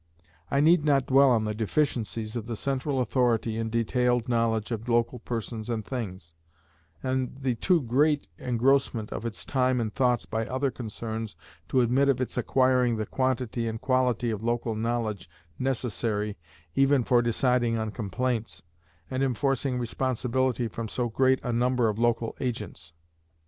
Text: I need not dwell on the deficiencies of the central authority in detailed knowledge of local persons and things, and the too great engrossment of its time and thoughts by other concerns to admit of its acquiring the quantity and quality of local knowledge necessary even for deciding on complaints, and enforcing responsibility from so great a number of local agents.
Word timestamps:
I 0.49 0.61
need 0.61 0.83
not 0.83 1.05
dwell 1.05 1.29
on 1.29 1.45
the 1.45 1.53
deficiencies 1.53 2.35
of 2.35 2.47
the 2.47 2.55
central 2.55 3.01
authority 3.01 3.55
in 3.55 3.69
detailed 3.69 4.27
knowledge 4.27 4.71
of 4.71 4.89
local 4.89 5.19
persons 5.19 5.69
and 5.69 5.85
things, 5.85 6.33
and 7.03 7.37
the 7.39 7.53
too 7.53 7.81
great 7.83 8.27
engrossment 8.39 9.11
of 9.13 9.27
its 9.27 9.45
time 9.45 9.79
and 9.79 9.93
thoughts 9.93 10.25
by 10.25 10.47
other 10.47 10.71
concerns 10.71 11.35
to 11.69 11.81
admit 11.81 12.09
of 12.09 12.19
its 12.19 12.35
acquiring 12.35 12.95
the 12.95 13.05
quantity 13.05 13.67
and 13.67 13.79
quality 13.79 14.31
of 14.31 14.41
local 14.41 14.73
knowledge 14.73 15.29
necessary 15.59 16.35
even 16.73 17.03
for 17.03 17.21
deciding 17.21 17.77
on 17.77 17.91
complaints, 17.91 18.63
and 19.11 19.21
enforcing 19.21 19.77
responsibility 19.77 20.67
from 20.67 20.87
so 20.87 21.09
great 21.09 21.39
a 21.43 21.53
number 21.53 21.89
of 21.89 21.99
local 21.99 22.35
agents. 22.39 22.93